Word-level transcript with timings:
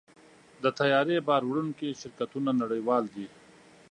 د 0.63 0.65
طیارې 0.79 1.17
بار 1.27 1.41
وړونکي 1.49 1.89
شرکتونه 2.01 2.49
نړیوال 2.61 3.03
دي. 3.15 3.27